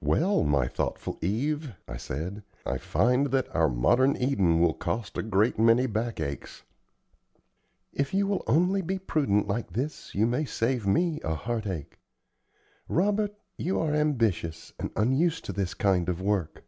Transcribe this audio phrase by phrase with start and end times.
[0.00, 5.22] "Well, my thoughtful Eve," I said, "I find that our modern Eden will cost a
[5.22, 6.64] great many back aches."
[7.92, 11.96] "If you will only be prudent like this, you may save me a heart ache.
[12.88, 16.64] Robert, you are ambitious, and unused to this kind of work.